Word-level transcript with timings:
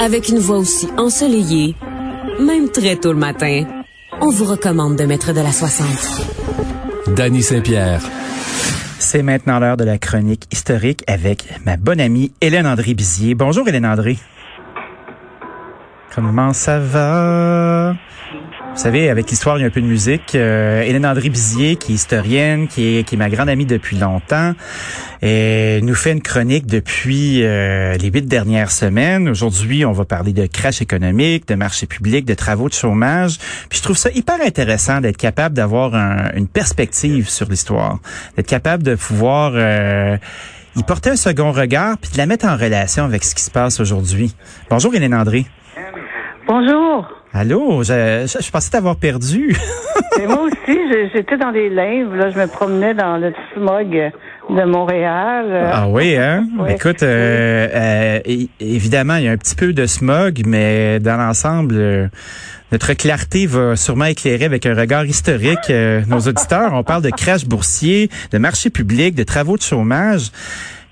Avec 0.00 0.28
une 0.28 0.38
voix 0.38 0.58
aussi 0.58 0.88
ensoleillée, 0.96 1.74
même 2.40 2.70
très 2.70 2.94
tôt 2.96 3.12
le 3.12 3.18
matin, 3.18 3.64
on 4.20 4.30
vous 4.30 4.44
recommande 4.44 4.96
de 4.96 5.04
mettre 5.04 5.32
de 5.32 5.40
la 5.40 5.50
60. 5.50 5.86
Danny 7.16 7.42
Saint-Pierre. 7.42 8.00
C'est 9.00 9.22
maintenant 9.22 9.58
l'heure 9.58 9.76
de 9.76 9.82
la 9.84 9.98
chronique 9.98 10.44
historique 10.52 11.02
avec 11.08 11.46
ma 11.64 11.76
bonne 11.76 12.00
amie 12.00 12.30
Hélène 12.40 12.66
André 12.66 12.94
Bizier. 12.94 13.34
Bonjour 13.34 13.66
Hélène 13.68 13.86
André. 13.86 14.18
Comment 16.20 16.52
ça 16.52 16.80
va? 16.80 17.92
Vous 17.92 18.76
savez, 18.80 19.08
avec 19.08 19.30
l'histoire, 19.30 19.56
il 19.56 19.60
y 19.60 19.64
a 19.64 19.68
un 19.68 19.70
peu 19.70 19.80
de 19.80 19.86
musique. 19.86 20.34
Euh, 20.34 20.82
Hélène 20.82 21.06
André 21.06 21.28
Bizier, 21.28 21.76
qui 21.76 21.92
est 21.92 21.94
historienne, 21.94 22.66
qui 22.66 22.98
est, 22.98 23.04
qui 23.04 23.14
est 23.14 23.18
ma 23.18 23.30
grande 23.30 23.48
amie 23.48 23.66
depuis 23.66 23.96
longtemps, 23.96 24.52
et 25.22 25.78
nous 25.80 25.94
fait 25.94 26.10
une 26.10 26.20
chronique 26.20 26.66
depuis 26.66 27.44
euh, 27.44 27.96
les 27.98 28.10
huit 28.10 28.26
dernières 28.26 28.72
semaines. 28.72 29.28
Aujourd'hui, 29.28 29.84
on 29.84 29.92
va 29.92 30.04
parler 30.04 30.32
de 30.32 30.46
crash 30.46 30.82
économique, 30.82 31.46
de 31.46 31.54
marché 31.54 31.86
public, 31.86 32.24
de 32.24 32.34
travaux 32.34 32.68
de 32.68 32.74
chômage. 32.74 33.38
Puis 33.68 33.78
je 33.78 33.82
trouve 33.84 33.96
ça 33.96 34.10
hyper 34.10 34.40
intéressant 34.44 35.00
d'être 35.00 35.18
capable 35.18 35.54
d'avoir 35.54 35.94
une 36.34 36.48
perspective 36.48 37.28
sur 37.28 37.48
l'histoire, 37.48 38.00
d'être 38.36 38.48
capable 38.48 38.82
de 38.82 38.96
pouvoir 38.96 39.52
euh, 39.54 40.16
y 40.74 40.82
porter 40.82 41.10
un 41.10 41.16
second 41.16 41.52
regard, 41.52 41.96
puis 41.96 42.10
de 42.10 42.18
la 42.18 42.26
mettre 42.26 42.46
en 42.46 42.56
relation 42.56 43.04
avec 43.04 43.22
ce 43.22 43.36
qui 43.36 43.42
se 43.44 43.52
passe 43.52 43.78
aujourd'hui. 43.78 44.34
Bonjour 44.68 44.92
Hélène 44.96 45.14
André. 45.14 45.46
Bonjour. 46.48 47.06
Allô, 47.34 47.82
je, 47.82 48.24
je, 48.26 48.50
pensais 48.50 48.70
t'avoir 48.70 48.96
perdu. 48.96 49.54
moi 50.28 50.44
aussi, 50.44 50.78
j'étais 51.12 51.36
dans 51.36 51.50
les 51.50 51.68
limbes, 51.68 52.14
là, 52.14 52.30
je 52.30 52.38
me 52.38 52.46
promenais 52.46 52.94
dans 52.94 53.18
le 53.18 53.34
smog 53.52 53.90
de 54.48 54.64
Montréal. 54.64 55.70
Ah 55.70 55.88
oui, 55.90 56.16
hein? 56.16 56.46
Écoute, 56.70 57.02
euh, 57.02 57.68
euh, 57.74 58.46
évidemment, 58.60 59.16
il 59.16 59.24
y 59.24 59.28
a 59.28 59.32
un 59.32 59.36
petit 59.36 59.56
peu 59.56 59.74
de 59.74 59.84
smog, 59.84 60.40
mais 60.46 61.00
dans 61.00 61.18
l'ensemble, 61.18 61.74
euh, 61.76 62.08
notre 62.72 62.94
clarté 62.94 63.44
va 63.44 63.76
sûrement 63.76 64.06
éclairer 64.06 64.46
avec 64.46 64.64
un 64.64 64.74
regard 64.74 65.04
historique 65.04 65.70
nos 66.08 66.20
auditeurs. 66.20 66.72
On 66.72 66.82
parle 66.82 67.02
de 67.02 67.10
crash 67.10 67.44
boursier, 67.44 68.08
de 68.32 68.38
marché 68.38 68.70
public, 68.70 69.14
de 69.14 69.22
travaux 69.22 69.58
de 69.58 69.62
chômage. 69.62 70.30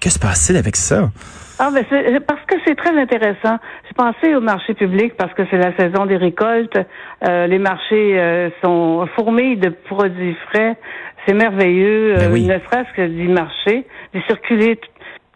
Que 0.00 0.10
se 0.10 0.18
passe-t-il 0.18 0.58
avec 0.58 0.76
ça? 0.76 1.10
Ah, 1.58 1.70
ben 1.72 1.84
c'est 1.88 2.20
parce 2.20 2.44
que 2.46 2.56
c'est 2.66 2.74
très 2.74 2.96
intéressant. 2.98 3.56
Je 3.88 3.94
pensais 3.94 4.34
au 4.34 4.40
marché 4.40 4.74
public 4.74 5.14
parce 5.16 5.32
que 5.32 5.42
c'est 5.50 5.56
la 5.56 5.74
saison 5.76 6.04
des 6.04 6.16
récoltes. 6.16 6.78
Euh, 7.26 7.46
les 7.46 7.58
marchés 7.58 8.20
euh, 8.20 8.50
sont 8.62 9.08
fourmis 9.14 9.56
de 9.56 9.70
produits 9.70 10.36
frais. 10.50 10.76
C'est 11.26 11.32
merveilleux, 11.32 12.14
ben 12.16 12.32
euh, 12.32 12.38
ne 12.38 12.58
serait-ce 12.58 12.92
que 12.94 13.06
d'y 13.06 13.28
marcher, 13.28 13.86
de 14.12 14.20
circuler 14.26 14.78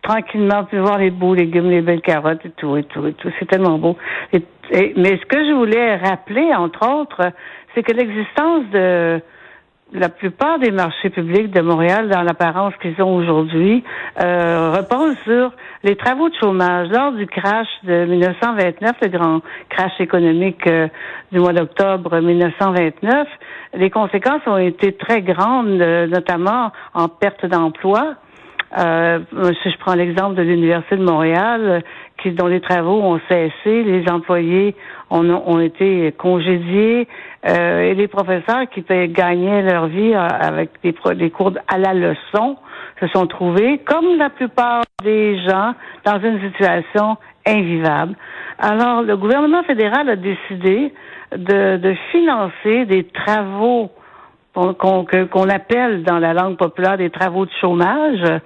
tranquillement, 0.03 0.65
puis 0.65 0.79
voir 0.79 0.99
les 0.99 1.11
beaux 1.11 1.35
légumes, 1.35 1.71
les 1.71 1.81
belles 1.81 2.03
carottes 2.03 2.45
et 2.45 2.51
tout, 2.51 2.77
et 2.77 2.85
tout, 2.85 3.07
et 3.07 3.15
tout. 3.15 3.31
C'est 3.39 3.47
tellement 3.47 3.79
beau. 3.79 3.97
mais 4.33 4.41
ce 4.73 5.27
que 5.27 5.45
je 5.45 5.55
voulais 5.55 5.97
rappeler, 5.97 6.55
entre 6.55 6.87
autres, 6.87 7.33
c'est 7.75 7.83
que 7.83 7.93
l'existence 7.93 8.65
de 8.73 9.21
la 9.93 10.09
plupart 10.09 10.59
des 10.59 10.71
marchés 10.71 11.11
publics 11.11 11.51
de 11.51 11.61
Montréal, 11.61 12.09
dans 12.09 12.23
l'apparence 12.23 12.75
qu'ils 12.81 13.01
ont 13.03 13.17
aujourd'hui, 13.17 13.83
euh, 14.21 14.73
reposent 14.77 15.19
sur 15.25 15.53
les 15.83 15.97
travaux 15.97 16.29
de 16.29 16.35
chômage. 16.37 16.89
Lors 16.91 17.13
du 17.13 17.27
crash 17.27 17.69
de 17.85 18.05
1929, 18.05 18.97
le 19.03 19.09
grand 19.09 19.41
crash 19.69 20.01
économique 20.01 20.67
euh, 20.67 20.89
du 21.33 21.41
mois 21.41 21.53
d'octobre 21.53 22.21
1929, 22.21 23.29
les 23.75 23.91
conséquences 23.91 24.43
ont 24.47 24.59
été 24.59 24.93
très 24.93 25.23
grandes, 25.23 25.81
euh, 25.81 26.07
notamment 26.07 26.73
en 26.95 27.09
perte 27.09 27.47
d'emploi. 27.47 28.15
Euh, 28.79 29.19
si 29.63 29.71
je 29.71 29.79
prends 29.79 29.95
l'exemple 29.95 30.37
de 30.37 30.43
l'Université 30.43 30.97
de 30.97 31.05
Montréal, 31.05 31.83
qui, 32.19 32.31
dont 32.31 32.47
les 32.47 32.61
travaux 32.61 33.01
ont 33.01 33.21
cessé, 33.29 33.83
les 33.83 34.09
employés 34.09 34.77
ont, 35.11 35.29
ont 35.29 35.61
été 35.61 36.13
congédiés, 36.13 37.09
euh, 37.49 37.81
et 37.81 37.95
les 37.95 38.07
professeurs 38.07 38.69
qui 38.73 38.85
gagnaient 39.09 39.63
leur 39.63 39.87
vie 39.87 40.15
euh, 40.15 40.29
avec 40.41 40.71
des, 40.85 40.95
des 41.17 41.31
cours 41.31 41.53
à 41.67 41.79
la 41.79 41.95
leçon 41.95 42.57
se 43.01 43.09
sont 43.09 43.27
trouvés, 43.27 43.79
comme 43.79 44.19
la 44.19 44.31
plupart 44.31 44.83
des 45.03 45.39
gens, 45.45 45.75
dans 46.05 46.21
une 46.21 46.41
situation 46.41 47.17
invivable. 47.47 48.15
Alors, 48.59 49.03
le 49.03 49.17
gouvernement 49.17 49.63
fédéral 49.65 50.09
a 50.11 50.17
décidé 50.17 50.93
de, 51.35 51.77
de 51.79 51.95
financer 52.13 52.85
des 52.85 53.05
travaux 53.05 53.91
qu'on 54.75 55.49
appelle 55.49 56.03
dans 56.03 56.19
la 56.19 56.33
langue 56.33 56.57
populaire 56.57 56.97
des 56.99 57.11
travaux 57.11 57.47
de 57.47 57.51
chômage 57.61 58.41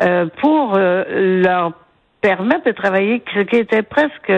euh, 0.00 0.26
pour 0.40 0.74
euh, 0.76 1.42
leur 1.42 1.72
permettre 2.20 2.66
de 2.66 2.72
travailler, 2.72 3.22
ce 3.34 3.40
qui 3.40 3.56
était 3.56 3.82
presque 3.82 4.32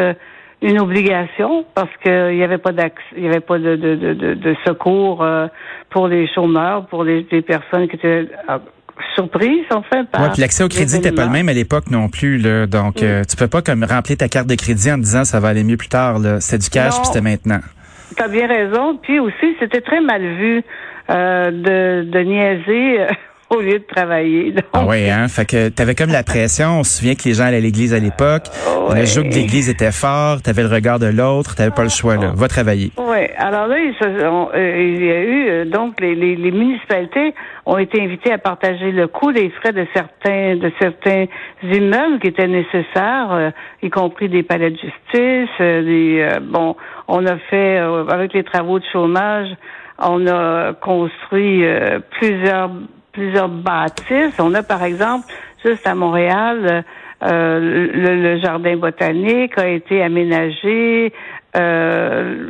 une 0.62 0.80
obligation 0.80 1.64
parce 1.74 1.90
qu'il 2.02 2.36
n'y 2.36 2.42
avait 2.42 2.58
pas 2.58 2.72
il 3.16 3.24
y 3.24 3.26
avait 3.26 3.40
pas 3.40 3.58
de, 3.58 3.76
de, 3.76 3.94
de, 3.94 4.34
de 4.34 4.56
secours 4.66 5.22
euh, 5.22 5.46
pour 5.88 6.08
les 6.08 6.28
chômeurs, 6.34 6.86
pour 6.86 7.04
les, 7.04 7.22
personnes 7.42 7.88
qui 7.88 7.96
étaient 7.96 8.28
surprises 9.14 9.64
en 9.70 9.82
fait. 9.82 10.06
Oui, 10.18 10.28
puis 10.32 10.42
l'accès 10.42 10.62
au 10.62 10.68
crédit 10.68 10.96
n'était 10.96 11.12
pas 11.12 11.24
le 11.24 11.30
même 11.30 11.48
à 11.48 11.54
l'époque 11.54 11.90
non 11.90 12.08
plus 12.08 12.36
là, 12.36 12.66
donc 12.66 13.00
mm. 13.00 13.22
tu 13.28 13.36
peux 13.36 13.48
pas 13.48 13.62
comme 13.62 13.84
remplir 13.84 14.18
ta 14.18 14.28
carte 14.28 14.46
de 14.46 14.54
crédit 14.54 14.92
en 14.92 14.98
disant 14.98 15.24
ça 15.24 15.40
va 15.40 15.48
aller 15.48 15.64
mieux 15.64 15.78
plus 15.78 15.88
tard 15.88 16.18
là, 16.18 16.40
c'était 16.40 16.58
du 16.58 16.68
cash 16.68 16.94
puis 16.96 17.06
c'était 17.06 17.22
maintenant. 17.22 17.60
Tu 18.16 18.22
as 18.22 18.28
bien 18.28 18.46
raison, 18.46 18.98
puis 19.00 19.20
aussi 19.20 19.56
c'était 19.58 19.80
très 19.80 20.00
mal 20.00 20.20
vu 20.20 20.62
euh, 21.10 21.50
de, 21.50 22.08
de 22.08 22.18
niaiser 22.20 23.00
euh, 23.00 23.08
au 23.50 23.60
lieu 23.60 23.80
de 23.80 23.84
travailler. 23.84 24.54
Ah 24.72 24.84
oui, 24.86 25.10
hein? 25.10 25.26
Fait 25.26 25.44
que 25.44 25.68
t'avais 25.68 25.96
comme 25.96 26.12
la 26.12 26.22
pression. 26.22 26.80
On 26.80 26.84
se 26.84 26.98
souvient 26.98 27.16
que 27.16 27.24
les 27.24 27.34
gens 27.34 27.44
allaient 27.44 27.56
à 27.56 27.60
l'église 27.60 27.92
à 27.92 27.98
l'époque. 27.98 28.44
Le 28.94 29.04
jour 29.06 29.24
que 29.24 29.34
l'église 29.34 29.68
était 29.68 29.90
fort, 29.90 30.40
t'avais 30.40 30.62
le 30.62 30.68
regard 30.68 31.00
de 31.00 31.06
l'autre, 31.06 31.56
t'avais 31.56 31.72
pas 31.72 31.82
le 31.82 31.88
choix, 31.88 32.16
là. 32.16 32.32
Va 32.34 32.46
travailler. 32.46 32.92
Oui. 32.96 33.26
Alors 33.36 33.66
là, 33.66 33.78
il, 33.78 33.94
euh, 34.02 34.98
y 35.00 35.10
a 35.10 35.22
eu, 35.22 35.66
donc, 35.66 36.00
les, 36.00 36.14
les, 36.14 36.50
municipalités 36.50 37.34
ont 37.66 37.78
été 37.78 38.00
invitées 38.00 38.32
à 38.32 38.38
partager 38.38 38.92
le 38.92 39.08
coût 39.08 39.32
des 39.32 39.50
frais 39.50 39.72
de 39.72 39.86
certains, 39.94 40.56
de 40.56 40.72
certains 40.78 41.26
immeubles 41.62 42.20
qui 42.20 42.28
étaient 42.28 42.48
nécessaires, 42.48 43.52
y 43.82 43.90
compris 43.90 44.28
des 44.28 44.42
palais 44.42 44.70
de 44.70 44.76
justice, 44.76 45.56
des, 45.58 46.28
bon, 46.42 46.76
on 47.08 47.26
a 47.26 47.36
fait, 47.48 47.78
avec 47.78 48.32
les 48.32 48.44
travaux 48.44 48.78
de 48.78 48.84
chômage, 48.92 49.48
on 50.00 50.26
a 50.26 50.72
construit 50.74 51.64
euh, 51.64 52.00
plusieurs 52.10 52.70
plusieurs 53.12 53.48
bâtisses. 53.48 54.38
On 54.38 54.54
a 54.54 54.62
par 54.62 54.82
exemple 54.84 55.26
juste 55.64 55.86
à 55.86 55.94
Montréal 55.94 56.84
euh, 57.22 57.88
le, 57.92 58.40
jardin 58.40 58.76
botanique 58.76 59.58
a 59.58 59.68
été 59.68 60.02
aménagé. 60.02 61.12
Euh, 61.56 62.48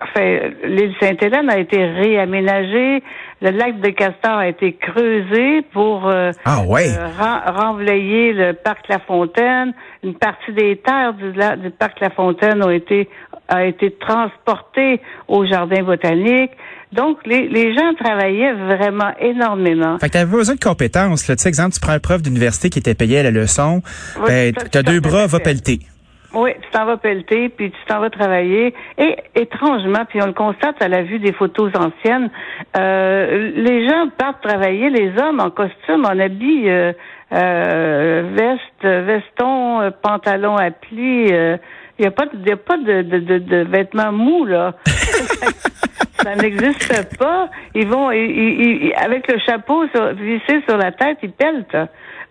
enfin, 0.00 0.40
l'île 0.64 0.94
Sainte-Hélène 1.00 1.50
a 1.50 1.58
été 1.58 1.84
réaménagée. 1.84 3.02
Le 3.42 3.50
lac 3.50 3.80
de 3.80 3.90
Castor 3.90 4.38
a 4.38 4.48
été 4.48 4.74
creusé 4.74 5.62
pour 5.72 6.08
euh, 6.08 6.30
ah, 6.44 6.62
ouais. 6.68 6.86
renvoyer 7.18 8.32
le 8.32 8.52
parc 8.52 8.86
La 8.88 9.00
Fontaine. 9.00 9.74
Une 10.04 10.14
partie 10.14 10.52
des 10.52 10.76
terres 10.76 11.14
du, 11.14 11.32
du 11.32 11.70
parc 11.70 11.98
La 12.00 12.10
Fontaine 12.10 12.62
ont 12.62 12.70
été 12.70 13.08
a 13.48 13.64
été 13.64 13.90
transporté 13.92 15.00
au 15.28 15.44
jardin 15.46 15.82
botanique. 15.82 16.50
Donc, 16.92 17.18
les, 17.26 17.48
les 17.48 17.74
gens 17.74 17.92
travaillaient 17.94 18.52
vraiment 18.52 19.12
énormément. 19.20 19.98
Fait 19.98 20.08
que 20.08 20.12
t'avais 20.12 20.30
besoin 20.30 20.54
de 20.54 20.60
compétences. 20.60 21.28
Là. 21.28 21.36
Tu 21.36 21.42
sais, 21.42 21.48
exemple, 21.48 21.74
tu 21.74 21.80
prends 21.80 21.92
un 21.92 21.98
prof 21.98 22.22
d'université 22.22 22.70
qui 22.70 22.78
était 22.78 22.94
payé 22.94 23.18
à 23.18 23.22
la 23.24 23.30
leçon. 23.30 23.82
ben, 24.26 24.52
t'as 24.52 24.82
deux 24.82 25.00
bras, 25.00 25.26
va 25.26 25.40
pelleter. 25.40 25.80
Oui, 26.34 26.50
tu 26.60 26.70
t'en 26.72 26.84
vas 26.84 26.96
pelleter, 26.96 27.48
puis 27.48 27.70
tu 27.70 27.76
t'en 27.86 28.00
vas 28.00 28.10
travailler. 28.10 28.74
Et 28.98 29.16
étrangement, 29.36 30.04
puis 30.08 30.20
on 30.20 30.26
le 30.26 30.32
constate 30.32 30.82
à 30.82 30.88
la 30.88 31.02
vue 31.02 31.20
des 31.20 31.32
photos 31.32 31.70
anciennes, 31.76 32.28
euh, 32.76 33.52
les 33.54 33.88
gens 33.88 34.08
partent 34.18 34.42
travailler, 34.42 34.90
les 34.90 35.12
hommes 35.16 35.38
en 35.38 35.50
costume, 35.50 36.04
en 36.04 36.18
habit, 36.18 36.68
euh, 36.68 36.92
euh, 37.32 38.24
veste, 38.34 39.06
veston, 39.06 39.92
pantalon 40.02 40.56
à 40.56 40.72
plis, 40.72 41.30
il 41.98 42.02
n'y 42.02 42.06
a 42.06 42.10
pas, 42.10 42.26
de, 42.26 42.52
a 42.52 42.56
pas 42.56 42.76
de, 42.76 43.02
de, 43.02 43.38
de, 43.38 43.56
vêtements 43.64 44.12
mous, 44.12 44.44
là. 44.44 44.74
ça 46.22 46.34
n'existe 46.34 47.16
pas. 47.18 47.48
Ils 47.74 47.86
vont, 47.86 48.10
ils, 48.10 48.92
avec 48.96 49.30
le 49.30 49.38
chapeau 49.38 49.84
vissé 50.16 50.62
sur 50.68 50.76
la 50.76 50.92
tête, 50.92 51.18
ils 51.22 51.32
peltent. 51.32 51.76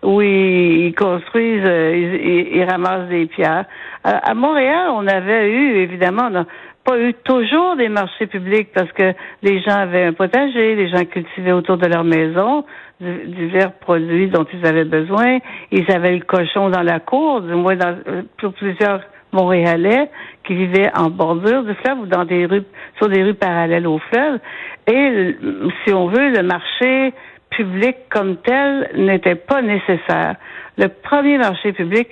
Ou 0.02 0.20
ils, 0.20 0.94
construisent, 0.94 1.64
euh, 1.64 2.50
ils, 2.52 2.62
ramassent 2.64 3.08
des 3.08 3.24
pierres. 3.24 3.64
À, 4.02 4.34
Montréal, 4.34 4.88
on 4.90 5.06
avait 5.06 5.50
eu, 5.50 5.76
évidemment, 5.76 6.24
on 6.26 6.30
n'a 6.30 6.46
pas 6.84 6.98
eu 6.98 7.14
toujours 7.24 7.76
des 7.76 7.88
marchés 7.88 8.26
publics 8.26 8.68
parce 8.74 8.92
que 8.92 9.14
les 9.42 9.62
gens 9.62 9.76
avaient 9.76 10.04
un 10.04 10.12
potager, 10.12 10.74
les 10.74 10.90
gens 10.90 11.06
cultivaient 11.06 11.52
autour 11.52 11.78
de 11.78 11.86
leur 11.86 12.04
maison 12.04 12.66
divers 13.00 13.72
produits 13.72 14.28
dont 14.28 14.46
ils 14.52 14.66
avaient 14.66 14.84
besoin. 14.84 15.38
Ils 15.72 15.90
avaient 15.90 16.16
le 16.16 16.24
cochon 16.24 16.68
dans 16.70 16.82
la 16.82 17.00
cour, 17.00 17.40
du 17.40 17.54
moins 17.54 17.76
dans, 17.76 17.96
euh, 18.06 18.22
pour 18.38 18.52
plusieurs 18.52 19.00
montréalais 19.34 20.08
qui 20.44 20.54
vivaient 20.54 20.90
en 20.96 21.10
bordure 21.10 21.64
du 21.64 21.74
fleuve 21.74 22.00
ou 22.00 22.06
dans 22.06 22.24
des 22.24 22.46
rues, 22.46 22.64
sur 22.98 23.08
des 23.08 23.22
rues 23.22 23.34
parallèles 23.34 23.86
au 23.86 23.98
fleuve. 23.98 24.38
Et 24.86 25.36
si 25.84 25.92
on 25.92 26.06
veut, 26.08 26.30
le 26.30 26.42
marché 26.42 27.12
public 27.50 27.96
comme 28.10 28.36
tel 28.38 28.90
n'était 28.96 29.34
pas 29.34 29.62
nécessaire. 29.62 30.36
Le 30.76 30.88
premier 30.88 31.38
marché 31.38 31.72
public, 31.72 32.08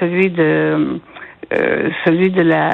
celui 0.00 0.30
de 0.30 1.00
celui 2.04 2.30
de 2.30 2.42
la 2.42 2.70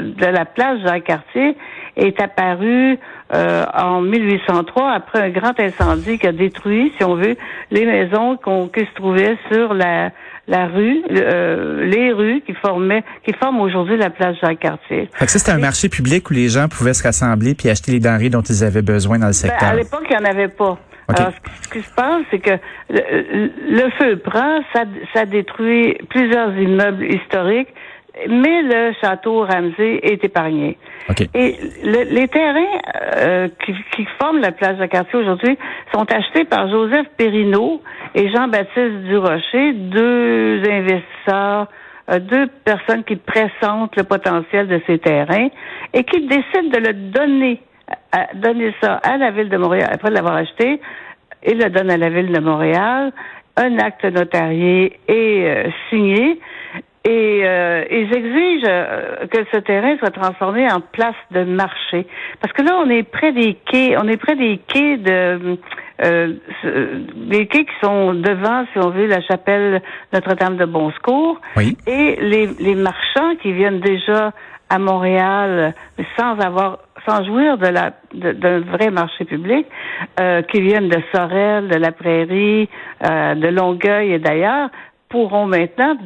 de 0.00 0.26
la 0.26 0.44
place 0.46 0.80
Jacques-Cartier 0.84 1.54
est 1.96 2.20
apparu 2.20 2.98
en 3.30 4.00
1803 4.00 4.90
après 4.90 5.20
un 5.20 5.28
grand 5.28 5.58
incendie 5.60 6.18
qui 6.18 6.26
a 6.26 6.32
détruit, 6.32 6.92
si 6.96 7.04
on 7.04 7.14
veut, 7.14 7.36
les 7.70 7.84
maisons 7.84 8.38
qu'on 8.38 8.68
qui 8.68 8.80
se 8.80 8.94
trouvaient 8.94 9.36
sur 9.52 9.74
la 9.74 10.10
la 10.48 10.66
rue, 10.66 11.02
euh, 11.10 11.84
les 11.84 12.12
rues 12.12 12.42
qui 12.44 12.54
formaient, 12.54 13.04
qui 13.24 13.32
forment 13.34 13.60
aujourd'hui 13.60 13.96
la 13.96 14.10
place 14.10 14.36
Jacques-Cartier. 14.40 15.08
ça, 15.18 15.26
c'était 15.26 15.52
un 15.52 15.58
marché 15.58 15.88
public 15.88 16.28
où 16.30 16.32
les 16.32 16.48
gens 16.48 16.68
pouvaient 16.68 16.94
se 16.94 17.02
rassembler 17.02 17.54
puis 17.54 17.68
acheter 17.68 17.92
les 17.92 18.00
denrées 18.00 18.30
dont 18.30 18.40
ils 18.40 18.64
avaient 18.64 18.82
besoin 18.82 19.18
dans 19.18 19.26
le 19.26 19.30
ben, 19.30 19.34
secteur. 19.34 19.68
à 19.68 19.74
l'époque, 19.74 20.06
il 20.10 20.16
n'y 20.16 20.26
en 20.26 20.30
avait 20.30 20.48
pas. 20.48 20.78
Alors, 21.08 21.32
ce 21.62 21.68
qui 21.70 21.82
se 21.82 21.90
passe, 21.94 22.22
c'est 22.30 22.38
que 22.38 22.58
le, 22.90 23.90
feu 23.98 24.18
prend, 24.18 24.60
ça, 24.74 24.84
ça 25.14 25.24
détruit 25.24 25.96
plusieurs 26.10 26.54
immeubles 26.54 27.04
historiques, 27.04 27.68
mais 28.26 28.62
le 28.62 28.92
château 29.00 29.44
Ramsey 29.44 30.00
est 30.02 30.24
épargné. 30.24 30.76
Et 31.34 31.56
les 31.82 32.28
terrains 32.28 32.64
euh, 33.16 33.48
qui, 33.64 33.74
qui, 33.94 34.06
forment 34.20 34.40
la 34.40 34.52
place 34.52 34.76
de 34.76 34.86
quartier 34.86 35.18
aujourd'hui 35.18 35.56
sont 35.92 36.04
achetés 36.12 36.44
par 36.44 36.68
Joseph 36.68 37.06
Perrineau 37.16 37.80
et 38.14 38.28
Jean-Baptiste 38.30 39.04
Durocher, 39.04 39.72
deux 39.72 40.62
investisseurs, 40.68 41.68
euh, 42.10 42.18
deux 42.18 42.46
personnes 42.64 43.04
qui 43.04 43.16
pressentent 43.16 43.96
le 43.96 44.04
potentiel 44.04 44.66
de 44.66 44.80
ces 44.86 44.98
terrains 44.98 45.48
et 45.92 46.04
qui 46.04 46.26
décident 46.26 46.70
de 46.72 46.86
le 46.86 46.92
donner, 46.92 47.60
à, 48.12 48.34
donner 48.34 48.74
ça 48.82 48.94
à 48.94 49.16
la 49.16 49.30
ville 49.30 49.48
de 49.48 49.56
Montréal 49.56 49.88
après 49.92 50.10
l'avoir 50.10 50.36
acheté. 50.36 50.80
et 51.42 51.54
le 51.54 51.70
donnent 51.70 51.90
à 51.90 51.96
la 51.96 52.10
ville 52.10 52.32
de 52.32 52.40
Montréal. 52.40 53.12
Un 53.56 53.78
acte 53.78 54.04
notarié 54.04 54.98
est 55.08 55.66
euh, 55.66 55.70
signé 55.90 56.38
et 57.08 57.40
euh, 57.42 57.84
ils 57.90 58.14
exigent 58.14 58.66
euh, 58.68 59.26
que 59.28 59.38
ce 59.50 59.58
terrain 59.60 59.96
soit 59.96 60.10
transformé 60.10 60.70
en 60.70 60.80
place 60.80 61.16
de 61.30 61.42
marché. 61.42 62.06
Parce 62.42 62.52
que 62.52 62.60
là, 62.60 62.78
on 62.84 62.90
est 62.90 63.02
près 63.02 63.32
des 63.32 63.54
quais, 63.64 63.96
on 63.96 64.06
est 64.06 64.18
près 64.18 64.36
des 64.36 64.60
quais 64.66 64.98
de 64.98 65.58
euh, 66.04 66.34
des 67.16 67.46
quais 67.46 67.64
qui 67.64 67.74
sont 67.82 68.12
devant, 68.12 68.66
si 68.72 68.78
on 68.78 68.90
veut, 68.90 69.06
la 69.06 69.22
chapelle 69.22 69.80
Notre-Dame 70.12 70.58
de 70.58 70.66
Bonsecours. 70.66 71.40
Oui. 71.56 71.78
Et 71.86 72.16
les, 72.20 72.46
les 72.60 72.74
marchands 72.74 73.36
qui 73.40 73.52
viennent 73.52 73.80
déjà 73.80 74.32
à 74.68 74.78
Montréal 74.78 75.72
sans 76.18 76.38
avoir 76.40 76.78
sans 77.06 77.24
jouir 77.24 77.56
de 77.56 77.68
la 77.68 77.92
d'un 78.12 78.60
vrai 78.60 78.90
marché 78.90 79.24
public, 79.24 79.66
euh, 80.18 80.42
qui 80.42 80.60
viennent 80.60 80.88
de 80.88 81.00
Sorel, 81.14 81.68
de 81.68 81.76
la 81.76 81.92
Prairie, 81.92 82.68
euh, 83.04 83.34
de 83.34 83.48
Longueuil 83.48 84.12
et 84.12 84.18
d'ailleurs, 84.18 84.70
pourront 85.08 85.46
maintenant 85.46 85.96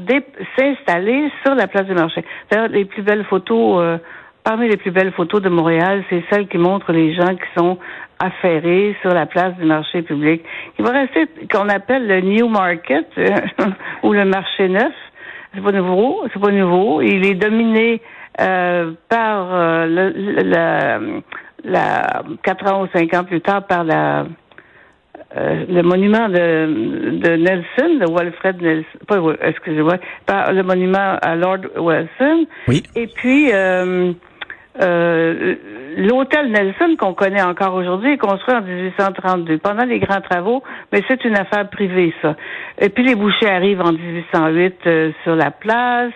s'installer 0.56 1.30
sur 1.44 1.54
la 1.54 1.66
place 1.66 1.86
du 1.86 1.94
marché. 1.94 2.24
D'ailleurs, 2.50 2.68
les 2.68 2.84
plus 2.84 3.02
belles 3.02 3.24
photos, 3.24 3.80
euh, 3.80 3.98
parmi 4.44 4.68
les 4.68 4.76
plus 4.76 4.90
belles 4.90 5.12
photos 5.12 5.42
de 5.42 5.48
Montréal, 5.48 6.04
c'est 6.08 6.22
celles 6.30 6.48
qui 6.48 6.58
montrent 6.58 6.92
les 6.92 7.14
gens 7.14 7.34
qui 7.34 7.48
sont 7.56 7.78
affairés 8.18 8.96
sur 9.00 9.12
la 9.12 9.26
place 9.26 9.54
du 9.56 9.64
marché 9.64 10.02
public. 10.02 10.44
Il 10.78 10.84
va 10.84 10.92
rester 10.92 11.26
qu'on 11.52 11.68
appelle 11.68 12.06
le 12.06 12.20
New 12.20 12.48
Market 12.48 13.06
ou 14.02 14.12
le 14.12 14.24
marché 14.24 14.68
neuf. 14.68 14.92
C'est 15.54 15.62
pas 15.62 15.72
nouveau, 15.72 16.22
c'est 16.32 16.40
pas 16.40 16.50
nouveau. 16.50 17.02
Il 17.02 17.26
est 17.26 17.34
dominé 17.34 18.00
euh, 18.40 18.92
par 19.08 19.48
euh, 19.52 19.86
la, 19.86 20.98
la 21.64 22.22
quatre 22.42 22.72
ans 22.72 22.84
ou 22.84 22.86
cinq 22.96 23.12
ans 23.14 23.24
plus 23.24 23.40
tard 23.40 23.66
par 23.66 23.84
la 23.84 24.26
euh, 25.36 25.64
le 25.66 25.82
monument 25.82 26.28
de, 26.28 27.16
de 27.18 27.36
Nelson, 27.36 27.98
de 28.00 28.10
Walfred 28.10 28.60
Nelson, 28.60 28.98
pas, 29.06 29.16
excusez-moi, 29.42 29.96
le 30.28 30.62
monument 30.62 31.16
à 31.22 31.36
Lord 31.36 31.60
Wilson. 31.76 32.46
Oui. 32.68 32.82
Et 32.96 33.06
puis, 33.06 33.50
euh, 33.50 34.12
euh, 34.82 35.54
l'hôtel 35.96 36.50
Nelson 36.50 36.96
qu'on 36.98 37.14
connaît 37.14 37.42
encore 37.42 37.74
aujourd'hui 37.74 38.12
est 38.12 38.18
construit 38.18 38.54
en 38.54 38.62
1832 38.62 39.58
pendant 39.58 39.84
les 39.84 40.00
grands 40.00 40.20
travaux, 40.20 40.62
mais 40.92 41.02
c'est 41.08 41.24
une 41.24 41.36
affaire 41.36 41.68
privée 41.70 42.14
ça. 42.20 42.36
Et 42.78 42.90
puis 42.90 43.02
les 43.02 43.14
bouchers 43.14 43.50
arrivent 43.50 43.82
en 43.82 43.92
1808 43.92 44.88
sur 45.24 45.36
la 45.36 45.50
place, 45.50 46.12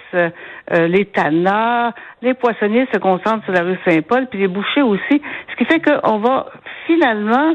les 0.73 1.05
tanards, 1.07 1.93
les 2.23 2.35
poissonniers 2.35 2.87
se 2.93 2.99
concentrent 2.99 3.45
sur 3.45 3.53
la 3.53 3.63
rue 3.63 3.79
Saint-Paul, 3.87 4.27
puis 4.31 4.41
les 4.41 4.49
bouchers 4.49 4.83
aussi, 4.83 5.23
ce 5.51 5.57
qui 5.57 5.67
fait 5.67 5.81
qu'on 5.81 6.19
va 6.19 6.47
finalement 6.87 7.55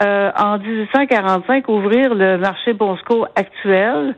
euh, 0.00 0.30
en 0.38 0.58
1845 0.58 1.68
ouvrir 1.68 2.14
le 2.14 2.38
marché 2.38 2.72
Bonsco 2.72 3.26
actuel. 3.34 4.14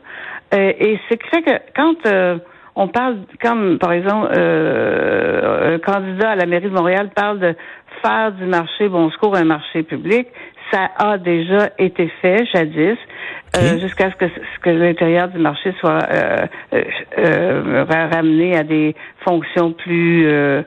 Euh, 0.53 0.73
et 0.79 0.99
c'est 1.09 1.19
fait 1.23 1.41
que 1.41 1.51
quand 1.75 2.05
euh, 2.05 2.37
on 2.75 2.87
parle, 2.87 3.17
comme 3.41 3.79
par 3.79 3.91
exemple 3.93 4.27
un 4.37 5.79
candidat 5.79 6.31
à 6.31 6.35
la 6.35 6.45
mairie 6.45 6.69
de 6.69 6.75
Montréal 6.75 7.09
parle 7.15 7.39
de 7.39 7.55
faire 8.03 8.31
du 8.33 8.45
marché 8.45 8.89
Bonsco 8.89 9.35
un 9.35 9.43
marché 9.43 9.81
public, 9.83 10.27
ça 10.71 10.89
a 10.97 11.17
déjà 11.17 11.69
été 11.79 12.11
fait 12.21 12.45
jadis, 12.53 12.97
jusqu'à 13.79 14.11
ce 14.11 14.15
que, 14.15 14.27
ce 14.27 14.59
que 14.61 14.69
l'intérieur 14.69 15.27
du 15.29 15.39
marché 15.39 15.73
soit 15.79 15.99
ramené 18.13 18.55
à 18.55 18.63
des 18.63 18.95
fonctions 19.25 19.73
plus 19.73 20.63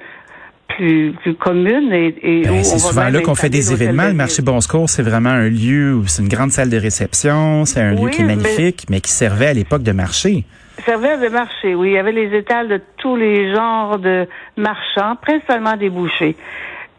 plus, 0.68 1.12
plus 1.12 1.34
commune 1.34 1.92
et, 1.92 2.14
et 2.22 2.42
ben, 2.42 2.64
c'est 2.64 2.78
souvent 2.78 3.08
là 3.08 3.20
qu'on 3.20 3.34
fait 3.34 3.48
des 3.48 3.72
événements. 3.72 4.08
Le 4.08 4.14
marché 4.14 4.42
Bon 4.42 4.60
Secours, 4.60 4.88
c'est 4.88 5.02
vraiment 5.02 5.30
un 5.30 5.48
lieu 5.48 5.94
où 5.94 6.06
c'est 6.06 6.22
une 6.22 6.28
grande 6.28 6.50
salle 6.50 6.70
de 6.70 6.76
réception, 6.76 7.64
c'est 7.64 7.80
un 7.80 7.94
lieu 7.94 8.08
qui 8.10 8.22
est 8.22 8.26
magnifique, 8.26 8.86
mais, 8.90 9.00
qui 9.00 9.12
servait 9.12 9.48
à 9.48 9.52
l'époque 9.52 9.82
de 9.82 9.92
marché. 9.92 10.44
Servait 10.84 11.18
de 11.18 11.28
marché, 11.28 11.74
oui. 11.74 11.90
Il 11.90 11.94
y 11.94 11.98
avait 11.98 12.12
les 12.12 12.36
étals 12.36 12.68
de 12.68 12.80
tous 12.96 13.16
les 13.16 13.54
genres 13.54 13.98
de 13.98 14.26
marchands, 14.56 15.16
principalement 15.22 15.76
des 15.76 15.88
bouchers. 15.88 16.36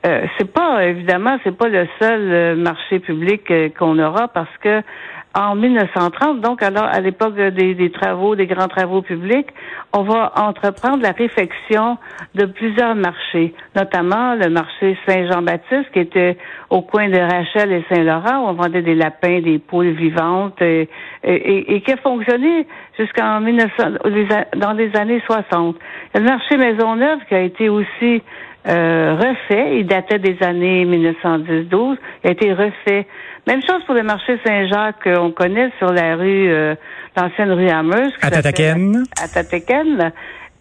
Euh, 0.06 0.26
c'est 0.38 0.52
pas 0.52 0.86
évidemment, 0.86 1.38
c'est 1.44 1.56
pas 1.56 1.68
le 1.68 1.88
seul 2.00 2.32
euh, 2.32 2.56
marché 2.56 3.00
public 3.00 3.50
euh, 3.50 3.70
qu'on 3.78 3.98
aura 3.98 4.28
parce 4.28 4.56
que 4.62 4.82
en 5.36 5.56
1930, 5.56 6.40
donc 6.40 6.64
alors 6.64 6.86
à 6.86 7.02
l'époque 7.02 7.36
des, 7.36 7.92
travaux, 7.92 8.36
des 8.36 8.48
grands 8.48 8.70
travaux 8.70 9.02
publics, 9.02 9.48
on 9.92 10.04
va 10.04 10.32
entreprendre 10.38 11.04
la 11.04 11.12
réfection 11.12 11.98
de 12.36 12.46
plusieurs 12.46 12.96
marchés, 12.96 13.54
notamment 13.76 14.36
le 14.36 14.50
marché 14.50 14.98
Saint-Jean-Baptiste 15.06 15.92
qui 15.92 16.00
était 16.00 16.38
au 16.70 16.82
coin 16.82 17.10
de 17.10 17.20
Rachel 17.20 17.74
et 17.74 17.84
Saint-Laurent 17.90 18.46
où 18.46 18.50
on 18.50 18.54
vendait 18.54 18.82
des 18.82 18.96
lapins, 18.96 19.42
des 19.42 19.60
poules 19.60 19.92
vivantes 19.92 20.62
et, 20.62 20.88
qui 21.24 21.92
a 21.92 21.98
fonctionné 21.98 22.66
jusqu'en 22.98 23.42
1900 23.42 23.84
dans 24.56 24.72
les 24.72 24.96
années 24.96 25.22
60. 25.26 25.76
Le 26.14 26.22
marché 26.22 26.56
Maisonneuve 26.56 27.20
qui 27.28 27.36
a 27.36 27.42
été 27.42 27.68
aussi 27.68 28.22
euh, 28.68 29.16
refait, 29.16 29.80
il 29.80 29.86
datait 29.86 30.18
des 30.18 30.42
années 30.42 30.86
1910-12, 30.86 31.98
il 32.24 32.28
a 32.28 32.32
été 32.32 32.54
refait 32.54 33.06
même 33.48 33.62
chose 33.62 33.84
pour 33.86 33.96
le 33.96 34.04
marché 34.04 34.40
Saint-Jacques 34.46 35.04
qu'on 35.04 35.32
connaît 35.32 35.70
sur 35.78 35.92
la 35.92 36.16
rue, 36.16 36.50
euh, 36.52 36.76
l'ancienne 37.16 37.52
rue 37.52 37.70
Amherst. 37.70 38.14
À 38.22 38.32
Tataken. 38.32 39.04
À 39.22 39.28
Tataken. 39.28 40.12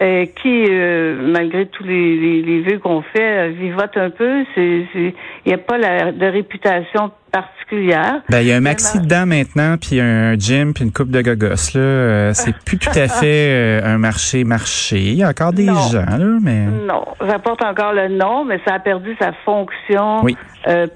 Euh, 0.03 0.27
qui, 0.43 0.67
euh, 0.69 1.17
malgré 1.23 1.67
tous 1.67 1.85
les, 1.85 2.17
les, 2.17 2.43
les 2.43 2.63
vœux 2.63 2.81
qu'on 2.81 3.01
fait, 3.01 3.51
vivote 3.51 3.97
un 3.97 4.11
peu. 4.11 4.45
Il 4.57 5.13
n'y 5.47 5.53
a 5.53 5.59
pas 5.59 5.79
la, 5.79 6.11
de 6.11 6.27
réputation 6.27 7.13
particulière. 7.31 8.21
Ben, 8.29 8.41
il 8.41 8.49
y 8.49 8.53
a 8.53 8.57
un 8.57 8.61
maxi 8.61 8.99
dedans 8.99 9.25
maintenant, 9.25 9.77
puis 9.81 10.01
un 10.01 10.35
gym, 10.35 10.75
puis 10.75 10.83
une 10.83 10.93
coupe 10.93 11.11
de 11.11 11.23
gogos. 11.23 11.79
Là, 11.79 12.35
c'est 12.35 12.57
plus 12.65 12.77
tout 12.77 12.91
à 12.91 13.07
fait 13.07 13.81
un 13.85 13.99
marché 13.99 14.43
marché. 14.43 14.99
Il 14.99 15.15
y 15.15 15.23
a 15.23 15.29
encore 15.29 15.53
des 15.53 15.67
gens, 15.67 16.19
là, 16.19 16.39
mais 16.43 16.67
non, 16.67 17.05
ça 17.21 17.39
porte 17.39 17.63
encore 17.63 17.93
le 17.93 18.09
nom, 18.09 18.45
mais 18.45 18.61
ça 18.67 18.75
a 18.75 18.79
perdu 18.81 19.17
sa 19.21 19.33
fonction 19.45 20.27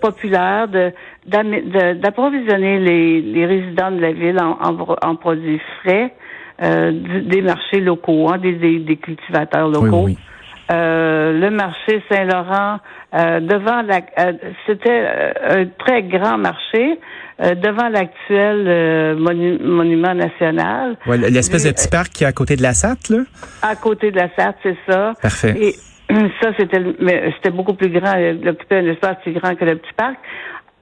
populaire 0.00 0.66
de 0.66 0.92
d'approvisionner 1.28 2.78
les, 2.78 3.20
les, 3.20 3.46
résidents 3.46 3.90
de 3.90 4.00
la 4.00 4.12
ville 4.12 4.38
en, 4.40 4.58
en, 5.02 5.16
produits 5.16 5.60
frais, 5.82 6.14
euh, 6.62 6.92
des 7.22 7.42
marchés 7.42 7.80
locaux, 7.80 8.28
hein, 8.30 8.38
des, 8.38 8.78
des, 8.78 8.96
cultivateurs 8.96 9.68
locaux. 9.68 10.08
Euh, 10.70 11.32
le 11.32 11.50
marché 11.50 12.02
Saint-Laurent, 12.10 12.78
euh, 13.14 13.40
devant 13.40 13.80
la, 13.82 14.00
euh, 14.18 14.32
c'était 14.66 15.06
un 15.48 15.64
très 15.78 16.02
grand 16.02 16.36
marché 16.36 16.98
devant 17.40 17.88
l'actuel 17.88 19.16
monument 19.16 20.12
national. 20.12 20.96
Ouais, 21.06 21.16
l'espèce 21.16 21.64
de 21.64 21.70
petit 21.70 21.86
parc 21.88 22.08
qui 22.08 22.24
est 22.24 22.26
à 22.26 22.32
côté 22.32 22.56
de 22.56 22.62
la 22.62 22.74
SAT, 22.74 23.10
là? 23.10 23.18
À 23.62 23.76
côté 23.76 24.10
de 24.10 24.16
la 24.16 24.28
SAT, 24.36 24.56
c'est 24.64 24.76
ça. 24.88 25.12
Parfait. 25.22 25.54
Et 25.56 25.74
ça, 26.42 26.50
c'était, 26.58 26.82
c'était 27.36 27.50
beaucoup 27.50 27.74
plus 27.74 27.90
grand. 27.90 28.16
Il 28.16 28.46
occupait 28.48 28.78
un 28.78 28.86
espace 28.86 29.18
plus 29.22 29.32
grand 29.32 29.54
que 29.54 29.64
le 29.64 29.76
petit 29.76 29.92
parc. 29.96 30.16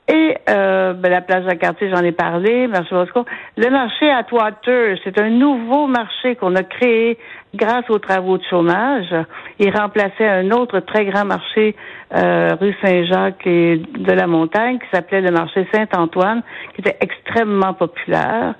Et 0.08 0.36
euh, 0.48 0.92
ben, 0.92 1.10
la 1.10 1.20
plage 1.20 1.44
de 1.44 1.54
quartier, 1.54 1.90
j'en 1.90 2.02
ai 2.02 2.12
parlé, 2.12 2.68
marché 2.68 2.94
Bosco. 2.94 3.24
Le 3.56 3.70
marché 3.70 4.08
à 4.08 4.24
Water, 4.30 4.96
c'est 5.02 5.18
un 5.18 5.30
nouveau 5.30 5.88
marché 5.88 6.36
qu'on 6.36 6.54
a 6.54 6.62
créé 6.62 7.18
grâce 7.56 7.90
aux 7.90 7.98
travaux 7.98 8.38
de 8.38 8.44
chômage. 8.44 9.12
Il 9.58 9.76
remplaçait 9.76 10.28
un 10.28 10.52
autre 10.52 10.78
très 10.80 11.06
grand 11.06 11.24
marché 11.24 11.74
euh, 12.14 12.50
rue 12.60 12.76
Saint-Jacques 12.80 13.44
et 13.46 13.78
de 13.78 14.12
la 14.12 14.28
Montagne 14.28 14.78
qui 14.78 14.86
s'appelait 14.92 15.22
le 15.22 15.32
marché 15.32 15.66
Saint-Antoine, 15.72 16.42
qui 16.74 16.82
était 16.82 16.98
extrêmement 17.00 17.74
populaire. 17.74 18.54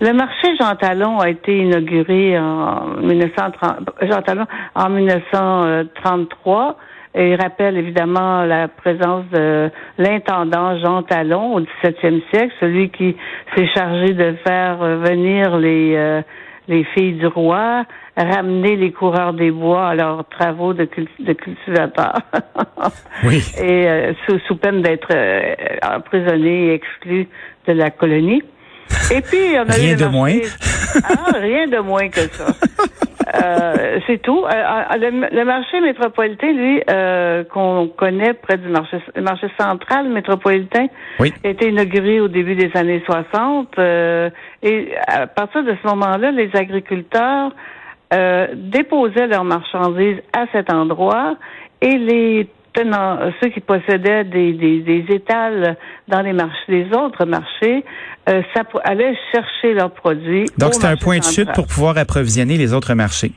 Le 0.00 0.12
marché 0.12 0.56
Jean 0.58 0.74
Talon 0.74 1.20
a 1.20 1.28
été 1.28 1.56
inauguré 1.56 2.36
en 2.36 2.96
1930, 3.00 3.90
Jean 4.02 4.22
Talon 4.22 4.46
en 4.74 4.88
1933. 4.88 6.76
Et 7.14 7.32
il 7.32 7.40
rappelle 7.40 7.76
évidemment 7.76 8.44
la 8.44 8.68
présence 8.68 9.24
de 9.32 9.70
l'intendant 9.98 10.78
Jean 10.78 11.02
Talon 11.02 11.56
au 11.56 11.60
XVIIe 11.60 12.22
siècle, 12.32 12.54
celui 12.60 12.90
qui 12.90 13.16
s'est 13.54 13.68
chargé 13.74 14.12
de 14.12 14.36
faire 14.44 14.78
venir 14.78 15.56
les 15.56 15.96
euh, 15.96 16.22
les 16.70 16.84
filles 16.94 17.14
du 17.14 17.26
roi, 17.26 17.84
ramener 18.16 18.76
les 18.76 18.92
coureurs 18.92 19.32
des 19.32 19.50
bois 19.50 19.88
à 19.88 19.94
leurs 19.96 20.24
travaux 20.28 20.72
de, 20.72 20.88
de 21.18 21.32
cultivateurs. 21.32 22.20
oui. 23.24 23.42
Et 23.58 23.88
euh, 23.88 24.12
sous, 24.24 24.38
sous, 24.46 24.56
peine 24.56 24.80
d'être 24.80 25.08
euh, 25.12 25.54
emprisonnés 25.82 26.68
et 26.68 26.74
exclus 26.74 27.28
de 27.66 27.72
la 27.72 27.90
colonie. 27.90 28.42
Et 29.12 29.20
puis, 29.20 29.56
on 29.56 29.68
a 29.68 29.72
rien 29.72 29.96
de 29.96 30.06
moins. 30.06 30.38
Ah, 31.04 31.38
rien 31.38 31.66
de 31.66 31.78
moins 31.78 32.08
que 32.08 32.20
ça. 32.20 32.46
Euh, 33.34 34.00
c'est 34.06 34.20
tout. 34.22 34.44
Euh, 34.44 34.48
euh, 34.50 35.28
le, 35.32 35.44
marché 35.44 35.80
métropolitain, 35.80 36.52
lui, 36.52 36.82
qu'on 37.50 37.88
connaît 37.96 38.34
près 38.34 38.56
du 38.56 38.68
marché, 38.68 38.98
marché 39.20 39.48
central 39.58 40.08
métropolitain, 40.08 40.86
oui. 41.18 41.32
a 41.44 41.48
été 41.48 41.68
inauguré 41.68 42.20
au 42.20 42.28
début 42.28 42.54
des 42.54 42.70
années 42.74 43.02
60. 43.06 43.78
et 43.78 44.92
à 45.06 45.26
partir 45.26 45.64
de 45.64 45.74
ce 45.82 45.88
moment-là, 45.88 46.30
les 46.30 46.50
agriculteurs 46.54 47.52
déposaient 48.54 49.28
leurs 49.28 49.44
marchandises 49.44 50.20
à 50.36 50.46
cet 50.52 50.72
endroit 50.72 51.36
et 51.80 51.96
les 51.96 52.48
tenant, 52.72 53.18
ceux 53.40 53.48
qui 53.48 53.60
possédaient 53.60 54.24
des, 54.24 54.52
des, 54.52 54.80
des, 54.80 55.04
étals 55.14 55.76
dans 56.06 56.20
les 56.22 56.32
marchés, 56.32 56.62
les 56.68 56.96
autres 56.96 57.24
marchés, 57.24 57.84
euh, 58.28 58.42
ça 58.54 58.62
allait 58.84 59.16
chercher 59.32 59.74
leurs 59.74 59.90
produits. 59.90 60.46
Donc 60.58 60.74
c'était 60.74 60.86
un 60.86 60.96
point 60.96 61.18
de 61.18 61.24
chute 61.24 61.52
pour 61.52 61.66
pouvoir 61.66 61.96
approvisionner 61.98 62.56
les 62.56 62.74
autres 62.74 62.94
marchés. 62.94 63.32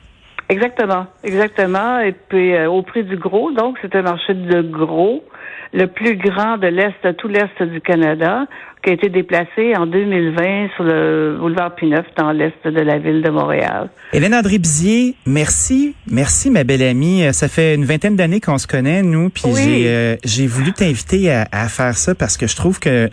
Exactement, 0.48 1.06
exactement. 1.22 2.00
Et 2.00 2.12
puis 2.12 2.54
euh, 2.54 2.68
au 2.68 2.82
prix 2.82 3.02
du 3.02 3.16
gros, 3.16 3.50
donc 3.50 3.78
c'est 3.80 3.94
un 3.96 4.02
marché 4.02 4.34
de 4.34 4.60
gros, 4.60 5.24
le 5.72 5.86
plus 5.86 6.16
grand 6.16 6.58
de 6.58 6.66
l'est, 6.66 7.16
tout 7.16 7.28
l'est 7.28 7.62
du 7.62 7.80
Canada, 7.80 8.46
qui 8.84 8.90
a 8.90 8.92
été 8.92 9.08
déplacé 9.08 9.74
en 9.76 9.86
2020 9.86 10.68
sur 10.76 10.84
le 10.84 11.38
boulevard 11.40 11.74
Pineuf 11.74 12.04
dans 12.18 12.32
l'est 12.32 12.52
de 12.64 12.80
la 12.80 12.98
ville 12.98 13.22
de 13.22 13.30
Montréal. 13.30 13.88
Hélène 14.12 14.34
André 14.34 14.58
Bizier, 14.58 15.14
merci, 15.26 15.94
merci 16.06 16.50
ma 16.50 16.64
belle 16.64 16.82
amie. 16.82 17.24
Euh, 17.24 17.32
ça 17.32 17.48
fait 17.48 17.74
une 17.74 17.86
vingtaine 17.86 18.14
d'années 18.14 18.40
qu'on 18.40 18.58
se 18.58 18.66
connaît, 18.66 19.02
nous, 19.02 19.30
puis 19.30 19.44
j'ai 19.56 19.88
euh, 19.88 20.16
j'ai 20.24 20.46
voulu 20.46 20.72
t'inviter 20.72 21.32
à, 21.32 21.48
à, 21.50 21.68
faire 21.68 21.96
ça 21.96 22.14
parce 22.14 22.36
que 22.36 22.46
je 22.46 22.54
trouve 22.56 22.78
que 22.78 23.08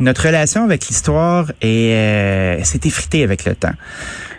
notre 0.00 0.26
relation 0.26 0.64
avec 0.64 0.88
l'histoire 0.88 1.52
est 1.60 1.92
euh, 1.92 2.64
s'est 2.64 2.80
effritée 2.84 3.22
avec 3.22 3.44
le 3.44 3.54
temps. 3.54 3.74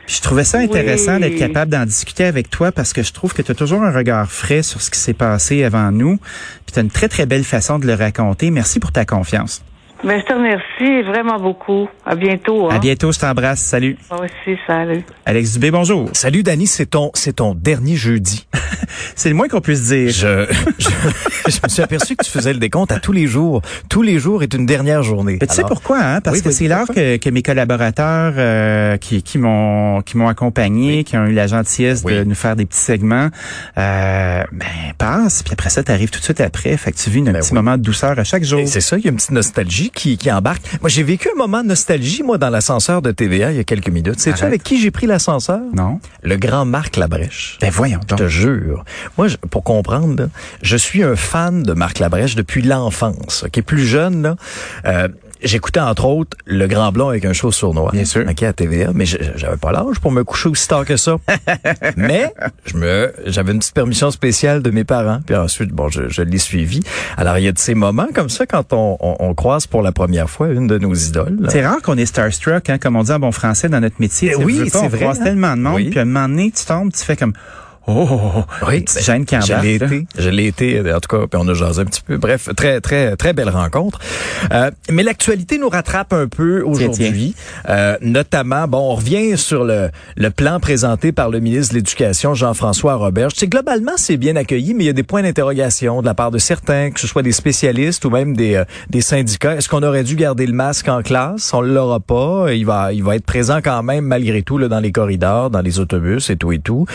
Puis 0.05 0.17
je 0.17 0.21
trouvais 0.21 0.43
ça 0.43 0.57
intéressant 0.57 1.17
d'être 1.17 1.37
capable 1.37 1.71
d'en 1.71 1.85
discuter 1.85 2.25
avec 2.25 2.49
toi 2.49 2.73
parce 2.73 2.91
que 2.91 3.03
je 3.03 3.13
trouve 3.13 3.33
que 3.33 3.41
tu 3.41 3.51
as 3.53 3.55
toujours 3.55 3.83
un 3.83 3.91
regard 3.91 4.29
frais 4.29 4.61
sur 4.61 4.81
ce 4.81 4.91
qui 4.91 4.99
s'est 4.99 5.13
passé 5.13 5.63
avant 5.63 5.91
nous. 5.91 6.17
Puis 6.65 6.73
tu 6.73 6.79
as 6.79 6.81
une 6.81 6.91
très, 6.91 7.07
très 7.07 7.25
belle 7.25 7.45
façon 7.45 7.79
de 7.79 7.87
le 7.87 7.93
raconter. 7.93 8.51
Merci 8.51 8.81
pour 8.81 8.91
ta 8.91 9.05
confiance. 9.05 9.63
Ben, 10.03 10.19
je 10.19 10.25
te 10.25 10.33
remercie 10.33 11.01
vraiment 11.03 11.39
beaucoup. 11.39 11.87
À 12.05 12.15
bientôt. 12.15 12.69
Hein? 12.69 12.75
À 12.75 12.79
bientôt, 12.79 13.13
je 13.13 13.19
t'embrasse. 13.19 13.61
Salut. 13.61 13.97
Moi 14.11 14.25
aussi, 14.25 14.59
salut. 14.67 15.01
Alex 15.25 15.53
Dubé, 15.53 15.71
bonjour. 15.71 16.09
Salut, 16.11 16.43
Dani, 16.43 16.67
c'est 16.67 16.87
ton, 16.87 17.11
c'est 17.13 17.37
ton 17.37 17.55
dernier 17.55 17.95
jeudi. 17.95 18.45
c'est 19.15 19.29
le 19.29 19.35
moins 19.35 19.47
qu'on 19.47 19.61
puisse 19.61 19.87
dire. 19.87 20.09
Je, 20.09 20.45
je, 20.77 20.89
je, 21.47 21.59
me 21.63 21.69
suis 21.69 21.81
aperçu 21.81 22.17
que 22.17 22.25
tu 22.25 22.29
faisais 22.29 22.51
le 22.51 22.59
décompte 22.59 22.91
à 22.91 22.99
tous 22.99 23.13
les 23.13 23.27
jours. 23.27 23.61
Tous 23.89 24.01
les 24.01 24.19
jours 24.19 24.43
est 24.43 24.53
une 24.53 24.65
dernière 24.65 25.03
journée. 25.03 25.37
Mais 25.39 25.47
tu 25.47 25.55
sais 25.55 25.63
pourquoi, 25.63 25.99
hein? 25.99 26.19
Parce 26.19 26.41
que 26.41 26.51
c'est 26.51 26.67
l'heure 26.67 26.87
que, 26.87 27.15
que, 27.15 27.29
mes 27.29 27.41
collaborateurs 27.41 28.33
euh, 28.35 28.97
qui, 28.97 29.23
qui 29.23 29.37
m'ont 29.37 30.01
qui 30.01 30.17
m'ont 30.17 30.27
accompagné, 30.27 30.97
oui. 30.97 31.03
qui 31.05 31.15
ont 31.15 31.27
eu 31.27 31.33
la 31.33 31.47
gentillesse 31.47 32.01
oui. 32.03 32.13
de 32.13 32.23
nous 32.25 32.35
faire 32.35 32.57
des 32.57 32.65
petits 32.65 32.79
segments, 32.79 33.29
euh, 33.77 34.43
ben 34.51 34.67
passe. 34.97 35.43
Puis 35.43 35.53
après 35.53 35.69
ça, 35.69 35.81
tu 35.81 35.93
arrives 35.93 36.09
tout 36.09 36.19
de 36.19 36.25
suite 36.25 36.41
après. 36.41 36.75
Fait 36.75 36.91
que 36.91 36.97
tu 36.97 37.09
vis 37.09 37.21
un 37.21 37.31
ben 37.31 37.39
petit 37.39 37.51
oui. 37.51 37.55
moment 37.55 37.77
de 37.77 37.83
douceur 37.83 38.19
à 38.19 38.25
chaque 38.25 38.43
jour. 38.43 38.63
C'est 38.65 38.81
ça, 38.81 38.97
il 38.97 39.05
y 39.05 39.07
a 39.07 39.11
une 39.11 39.15
petite 39.15 39.31
nostalgie 39.31 39.92
qui, 39.93 40.17
qui 40.17 40.31
embarque. 40.31 40.61
Moi, 40.81 40.89
j'ai 40.89 41.03
vécu 41.03 41.29
un 41.33 41.37
moment 41.37 41.61
de 41.61 41.67
nostalgie, 41.69 42.23
moi, 42.23 42.37
dans 42.37 42.49
l'ascenseur 42.49 43.01
de 43.01 43.11
TVA 43.11 43.51
il 43.51 43.57
y 43.57 43.59
a 43.59 43.63
quelques 43.63 43.89
minutes. 43.89 44.19
Sais-tu 44.19 44.43
avec 44.43 44.63
qui 44.63 44.79
j'ai 44.81 44.91
pris 44.91 45.07
l'ascenseur? 45.07 45.61
Non. 45.73 45.99
Le 46.21 46.37
grand 46.37 46.65
Marc 46.65 46.97
Labrèche. 46.97 47.57
Ben 47.61 47.69
voyons 47.69 47.99
donc. 48.07 48.19
Je 48.19 48.23
te 48.23 48.29
jure. 48.29 48.83
Moi, 49.17 49.27
je, 49.27 49.37
pour 49.37 49.63
comprendre, 49.63 50.29
je 50.61 50.77
suis 50.77 51.03
un 51.03 51.15
fan 51.15 51.63
de 51.63 51.73
Marc 51.73 51.99
Labrèche 51.99 52.35
depuis 52.35 52.61
l'enfance. 52.61 53.45
Qui 53.51 53.59
est 53.59 53.63
plus 53.63 53.85
jeune, 53.85 54.21
là. 54.23 54.35
Euh, 54.85 55.07
J'écoutais 55.43 55.79
entre 55.79 56.05
autres 56.05 56.37
Le 56.45 56.67
Grand 56.67 56.91
Blond 56.91 57.09
avec 57.09 57.25
un 57.25 57.33
show 57.33 57.51
sournois. 57.51 57.91
Bien 57.91 58.05
sûr. 58.05 58.25
Okay, 58.27 58.45
à 58.45 58.53
TVA, 58.53 58.91
mais 58.93 59.05
j'avais 59.05 59.57
pas 59.57 59.71
l'âge 59.71 59.99
pour 59.99 60.11
me 60.11 60.23
coucher 60.23 60.49
aussi 60.49 60.67
tard 60.67 60.85
que 60.85 60.97
ça. 60.97 61.17
mais 61.97 62.33
je 62.65 62.77
me, 62.77 63.13
j'avais 63.25 63.51
une 63.51 63.59
petite 63.59 63.73
permission 63.73 64.11
spéciale 64.11 64.61
de 64.61 64.71
mes 64.71 64.83
parents. 64.83 65.19
Puis 65.25 65.35
ensuite, 65.35 65.71
bon, 65.71 65.89
je, 65.89 66.09
je 66.09 66.21
l'ai 66.21 66.37
suivi. 66.37 66.81
Alors 67.17 67.37
il 67.37 67.43
y 67.43 67.47
a 67.47 67.51
de 67.51 67.59
ces 67.59 67.75
moments 67.75 68.07
comme 68.13 68.29
ça 68.29 68.45
quand 68.45 68.73
on, 68.73 68.97
on, 68.99 69.15
on 69.19 69.33
croise 69.33 69.67
pour 69.67 69.81
la 69.81 69.91
première 69.91 70.29
fois 70.29 70.49
une 70.49 70.67
de 70.67 70.77
nos 70.77 70.93
idoles. 70.93 71.37
C'est 71.49 71.65
rare 71.65 71.81
qu'on 71.81 71.97
est 71.97 72.05
starstruck, 72.05 72.69
hein, 72.69 72.77
comme 72.77 72.95
on 72.95 73.03
dit 73.03 73.11
en 73.11 73.19
bon 73.19 73.31
français 73.31 73.69
dans 73.69 73.79
notre 73.79 73.97
métier. 73.99 74.31
Eh 74.33 74.43
oui, 74.43 74.69
c'est 74.69 74.87
vrai. 74.87 74.87
On 74.93 74.97
croise 74.97 75.19
hein? 75.21 75.23
tellement 75.25 75.55
de 75.55 75.61
monde, 75.61 75.75
oui. 75.75 75.89
puis 75.89 75.99
à 75.99 76.03
un 76.03 76.05
moment 76.05 76.29
donné, 76.29 76.51
tu 76.51 76.65
tombes, 76.65 76.91
tu 76.91 77.03
fais 77.03 77.15
comme 77.15 77.33
Oh, 77.85 78.45
oui, 78.65 78.85
Jeanne 79.01 79.25
qui 79.25 79.35
je 79.41 79.61
l'ai 79.61 79.75
été, 79.75 80.05
je 80.17 80.29
l'ai 80.29 80.47
été, 80.47 80.79
en 80.79 80.99
tout 81.01 81.17
cas, 81.17 81.27
puis 81.29 81.37
on 81.41 81.47
a 81.49 81.53
jasé 81.53 81.81
un 81.81 81.85
petit 81.85 82.01
peu. 82.01 82.15
Bref, 82.15 82.47
très, 82.55 82.79
très, 82.79 83.17
très 83.17 83.33
belle 83.33 83.49
rencontre. 83.49 83.99
Euh, 84.53 84.71
mais 84.89 85.03
l'actualité 85.03 85.57
nous 85.57 85.67
rattrape 85.67 86.13
un 86.13 86.27
peu 86.27 86.61
aujourd'hui, 86.61 87.35
euh, 87.67 87.97
notamment, 88.01 88.69
bon, 88.69 88.91
on 88.91 88.95
revient 88.95 89.37
sur 89.37 89.65
le, 89.65 89.89
le 90.15 90.29
plan 90.29 90.61
présenté 90.61 91.11
par 91.11 91.29
le 91.29 91.41
ministre 91.41 91.73
de 91.73 91.79
l'Éducation, 91.79 92.33
Jean-François 92.33 92.95
Roberge. 92.95 93.33
C'est 93.35 93.47
globalement, 93.47 93.91
c'est 93.97 94.15
bien 94.15 94.37
accueilli, 94.37 94.73
mais 94.73 94.85
il 94.85 94.87
y 94.87 94.89
a 94.89 94.93
des 94.93 95.03
points 95.03 95.21
d'interrogation 95.21 95.99
de 96.01 96.05
la 96.05 96.13
part 96.13 96.31
de 96.31 96.37
certains, 96.37 96.91
que 96.91 97.01
ce 97.01 97.07
soit 97.07 97.21
des 97.21 97.33
spécialistes 97.33 98.05
ou 98.05 98.09
même 98.09 98.33
des, 98.33 98.55
euh, 98.55 98.65
des 98.89 99.01
syndicats. 99.01 99.55
Est-ce 99.55 99.67
qu'on 99.67 99.83
aurait 99.83 100.05
dû 100.05 100.15
garder 100.15 100.45
le 100.45 100.53
masque 100.53 100.87
en 100.87 101.01
classe? 101.01 101.53
On 101.53 101.59
l'aura 101.59 101.99
pas. 101.99 102.53
Il 102.53 102.65
va, 102.65 102.93
il 102.93 103.03
va 103.03 103.17
être 103.17 103.25
présent 103.25 103.59
quand 103.61 103.83
même, 103.83 104.05
malgré 104.05 104.41
tout, 104.41 104.57
là, 104.57 104.69
dans 104.69 104.79
les 104.79 104.93
corridors, 104.93 105.49
dans 105.49 105.61
les 105.61 105.79
autobus 105.79 106.29
et 106.29 106.37
tout 106.37 106.53
et 106.53 106.59
tout. 106.59 106.85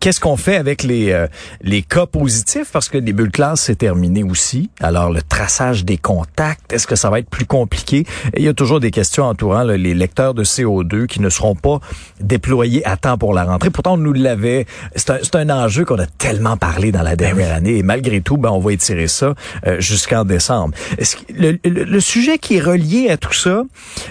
Qu'est-ce 0.00 0.20
qu'on 0.20 0.36
fait 0.36 0.56
avec 0.56 0.82
les 0.82 1.12
euh, 1.12 1.26
les 1.62 1.82
cas 1.82 2.06
positifs? 2.06 2.70
Parce 2.72 2.88
que 2.88 2.98
les 2.98 3.12
bulles 3.12 3.30
classe 3.30 3.62
c'est 3.62 3.76
terminé 3.76 4.22
aussi. 4.22 4.70
Alors 4.80 5.10
le 5.10 5.22
traçage 5.22 5.84
des 5.84 5.98
contacts, 5.98 6.72
est-ce 6.72 6.86
que 6.86 6.96
ça 6.96 7.10
va 7.10 7.18
être 7.18 7.30
plus 7.30 7.46
compliqué? 7.46 8.04
Et 8.34 8.40
il 8.40 8.44
y 8.44 8.48
a 8.48 8.54
toujours 8.54 8.80
des 8.80 8.90
questions 8.90 9.24
entourant 9.24 9.62
là, 9.62 9.76
les 9.76 9.94
lecteurs 9.94 10.34
de 10.34 10.44
CO2 10.44 11.06
qui 11.06 11.20
ne 11.20 11.28
seront 11.28 11.54
pas 11.54 11.80
déployés 12.20 12.86
à 12.86 12.96
temps 12.96 13.18
pour 13.18 13.34
la 13.34 13.44
rentrée. 13.44 13.70
Pourtant 13.70 13.94
on 13.94 13.98
nous 13.98 14.12
l'avait. 14.12 14.66
C'est 14.94 15.10
un, 15.10 15.18
c'est 15.22 15.36
un 15.36 15.50
enjeu 15.50 15.84
qu'on 15.84 15.98
a 15.98 16.06
tellement 16.06 16.56
parlé 16.56 16.92
dans 16.92 17.02
la 17.02 17.16
dernière 17.16 17.54
année 17.54 17.78
et 17.78 17.82
malgré 17.82 18.20
tout, 18.20 18.36
ben 18.36 18.50
on 18.50 18.58
va 18.58 18.72
étirer 18.72 19.08
ça 19.08 19.34
euh, 19.66 19.80
jusqu'en 19.80 20.24
décembre. 20.24 20.74
Est-ce 20.98 21.16
que 21.16 21.22
le, 21.32 21.58
le, 21.64 21.84
le, 21.84 22.00
sujet 22.00 22.38
qui 22.38 22.56
est 22.56 22.60
relié 22.60 23.10
à 23.10 23.16
tout 23.16 23.32
ça 23.32 23.62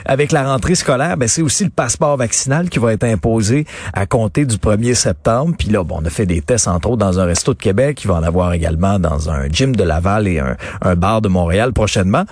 avec 0.06 0.32
la 0.32 0.44
rentrée 0.44 0.76
scolaire, 0.76 1.18
ben 1.18 1.28
c'est 1.28 1.42
aussi 1.42 1.64
le 1.64 1.70
passeport 1.70 2.18
vaccinal 2.18 2.70
qui 2.70 2.80
va 2.80 2.94
être 2.94 3.04
imposé 3.04 3.66
à 3.94 4.06
compter 4.06 4.46
du 4.46 4.58
1er 4.58 4.94
septembre. 4.94 5.56
Puis 5.58 5.67
là, 5.72 5.84
bon, 5.84 6.00
on 6.02 6.06
a 6.06 6.10
fait 6.10 6.26
des 6.26 6.42
tests, 6.42 6.68
entre 6.68 6.90
autres, 6.90 6.98
dans 6.98 7.20
un 7.20 7.26
resto 7.26 7.54
de 7.54 7.60
Québec. 7.60 8.04
Il 8.04 8.08
va 8.08 8.16
en 8.16 8.24
avoir 8.24 8.54
également 8.54 9.00
dans 9.00 9.30
un 9.30 9.48
gym 9.50 9.76
de 9.76 9.84
Laval 9.84 10.28
et 10.28 10.40
un, 10.40 10.58
un 10.82 10.96
bar 10.96 11.22
de 11.22 11.28
Montréal 11.28 11.74
prochainement. 11.74 12.26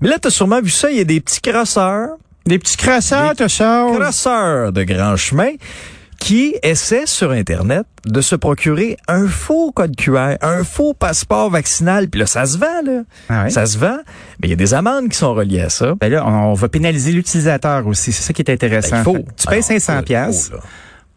Mais 0.00 0.08
là, 0.08 0.18
tu 0.18 0.28
as 0.28 0.30
sûrement 0.30 0.60
vu 0.60 0.70
ça, 0.70 0.90
il 0.90 0.96
y 0.96 1.00
a 1.00 1.04
des 1.04 1.20
petits 1.20 1.40
crosseurs. 1.40 2.10
Des 2.46 2.58
petits 2.58 2.76
crosseurs, 2.76 3.34
tu 3.36 3.48
ça? 3.48 3.86
Crosseurs 3.92 4.72
de 4.72 4.82
grand 4.82 5.16
chemin 5.16 5.50
qui 6.20 6.54
essaient 6.62 7.06
sur 7.06 7.32
Internet 7.32 7.86
de 8.04 8.20
se 8.20 8.36
procurer 8.36 8.96
un 9.08 9.26
faux 9.26 9.72
code 9.72 9.96
QR, 9.96 10.36
un 10.42 10.64
faux 10.64 10.94
passeport 10.94 11.50
vaccinal. 11.50 12.08
Puis 12.08 12.20
là, 12.20 12.26
ça 12.26 12.46
se 12.46 12.58
vend, 12.58 12.82
là. 12.84 13.02
Ah 13.28 13.44
ouais? 13.44 13.50
Ça 13.50 13.66
se 13.66 13.78
vend. 13.78 13.96
Mais 14.40 14.48
il 14.48 14.50
y 14.50 14.52
a 14.52 14.56
des 14.56 14.74
amendes 14.74 15.08
qui 15.08 15.16
sont 15.16 15.34
reliées 15.34 15.62
à 15.62 15.70
ça. 15.70 15.94
Ben 15.98 16.10
là, 16.12 16.26
on 16.26 16.52
va 16.52 16.68
pénaliser 16.68 17.12
l'utilisateur 17.12 17.86
aussi. 17.86 18.12
C'est 18.12 18.22
ça 18.22 18.32
qui 18.32 18.42
est 18.42 18.50
intéressant. 18.50 18.96
Ben, 18.96 18.98
il 18.98 19.04
faut. 19.04 19.18
Tu 19.36 19.46
payes 19.46 19.62
500 19.62 20.02
pièces 20.02 20.52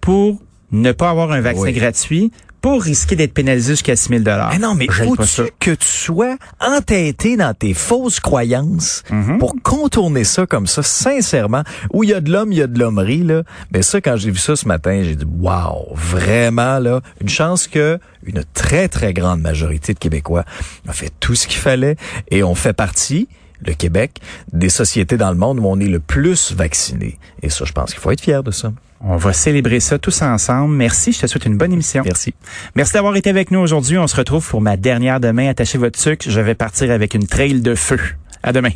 pour 0.01 0.41
ne 0.73 0.91
pas 0.91 1.09
avoir 1.09 1.31
un 1.31 1.39
vaccin 1.41 1.61
Oui. 1.61 1.73
gratuit 1.73 2.31
pour 2.61 2.81
risquer 2.81 3.17
d'être 3.17 3.33
pénalisé 3.33 3.73
jusqu'à 3.73 3.95
6 3.97 4.07
000 4.07 4.23
Mais 4.23 4.57
non, 4.57 4.73
mais 4.73 4.87
faut-tu 4.89 5.51
que 5.59 5.71
tu 5.71 5.85
sois 5.85 6.37
entêté 6.61 7.35
dans 7.35 7.53
tes 7.53 7.73
fausses 7.73 8.21
croyances 8.21 9.03
Mhm. 9.11 9.37
pour 9.37 9.53
contourner 9.61 10.23
ça 10.23 10.45
comme 10.45 10.65
ça, 10.65 10.81
sincèrement? 10.81 11.63
Où 11.91 12.03
il 12.05 12.11
y 12.11 12.13
a 12.13 12.21
de 12.21 12.31
l'homme, 12.31 12.53
il 12.53 12.57
y 12.59 12.61
a 12.61 12.67
de 12.67 12.79
l'hommerie, 12.79 13.23
là. 13.23 13.43
Mais 13.73 13.81
ça, 13.81 13.99
quand 13.99 14.15
j'ai 14.15 14.31
vu 14.31 14.37
ça 14.37 14.55
ce 14.55 14.65
matin, 14.65 15.01
j'ai 15.03 15.15
dit, 15.17 15.25
wow, 15.39 15.93
vraiment, 15.93 16.79
là, 16.79 17.01
une 17.21 17.27
chance 17.29 17.67
que 17.67 17.99
une 18.25 18.43
très, 18.53 18.87
très 18.87 19.13
grande 19.13 19.41
majorité 19.41 19.93
de 19.93 19.99
Québécois 19.99 20.45
a 20.87 20.93
fait 20.93 21.11
tout 21.19 21.35
ce 21.35 21.47
qu'il 21.47 21.59
fallait 21.59 21.97
et 22.31 22.43
on 22.43 22.55
fait 22.55 22.71
partie 22.73 23.27
le 23.65 23.73
Québec, 23.73 24.19
des 24.51 24.69
sociétés 24.69 25.17
dans 25.17 25.31
le 25.31 25.37
monde 25.37 25.59
où 25.59 25.65
on 25.65 25.79
est 25.79 25.87
le 25.87 25.99
plus 25.99 26.53
vacciné. 26.53 27.17
Et 27.41 27.49
ça, 27.49 27.65
je 27.65 27.71
pense 27.71 27.91
qu'il 27.91 27.99
faut 27.99 28.11
être 28.11 28.21
fier 28.21 28.43
de 28.43 28.51
ça. 28.51 28.71
On 29.05 29.17
va 29.17 29.33
célébrer 29.33 29.81
ça 29.81 29.99
tous 29.99 30.21
ensemble. 30.21 30.73
Merci, 30.75 31.11
je 31.11 31.19
te 31.19 31.27
souhaite 31.27 31.45
une 31.45 31.57
bonne 31.57 31.73
émission. 31.73 32.03
Merci. 32.05 32.33
Merci 32.75 32.93
d'avoir 32.93 33.15
été 33.17 33.29
avec 33.29 33.51
nous 33.51 33.59
aujourd'hui. 33.59 33.97
On 33.97 34.07
se 34.07 34.15
retrouve 34.15 34.47
pour 34.47 34.61
ma 34.61 34.77
dernière 34.77 35.19
demain. 35.19 35.49
Attachez 35.49 35.77
votre 35.77 35.99
sucre. 35.99 36.25
Je 36.29 36.39
vais 36.39 36.55
partir 36.55 36.89
avec 36.89 37.13
une 37.13 37.27
trail 37.27 37.61
de 37.61 37.75
feu. 37.75 37.99
À 38.43 38.53
demain. 38.53 38.71